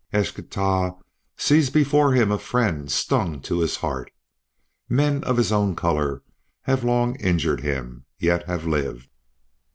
"Eschtah 0.11 0.99
sees 1.37 1.69
before 1.69 2.13
him 2.13 2.31
a 2.31 2.39
friend 2.39 2.89
stung 2.89 3.39
to 3.41 3.59
his 3.59 3.75
heart. 3.75 4.09
Men 4.89 5.23
of 5.25 5.37
his 5.37 5.51
own 5.51 5.75
color 5.75 6.23
have 6.61 6.83
long 6.83 7.15
injured 7.17 7.61
him, 7.61 8.05
yet 8.17 8.47
have 8.47 8.65
lived. 8.65 9.09